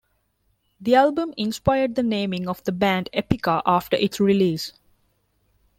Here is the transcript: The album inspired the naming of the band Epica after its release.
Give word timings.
The 0.79 0.95
album 0.95 1.31
inspired 1.37 1.93
the 1.93 2.01
naming 2.01 2.47
of 2.49 2.63
the 2.63 2.71
band 2.71 3.07
Epica 3.13 3.61
after 3.67 3.95
its 3.97 4.19
release. 4.19 4.73